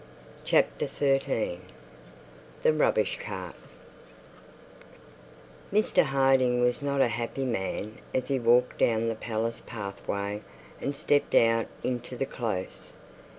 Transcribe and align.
CHAPTER 0.45 0.87
XIII 0.87 1.59
THE 2.63 2.73
RUBBISH 2.73 3.19
CART 3.19 3.53
Mr 5.71 6.01
Harding 6.01 6.59
was 6.63 6.81
not 6.81 7.01
a 7.01 7.07
happy 7.07 7.45
man 7.45 7.99
as 8.11 8.27
he 8.29 8.39
walked 8.39 8.79
down 8.79 9.09
the 9.09 9.13
palace 9.15 9.61
pathway, 9.63 10.41
and 10.81 10.95
stepped 10.95 11.35
out 11.35 11.67
into 11.83 12.15
the 12.17 12.25
close. 12.25 12.93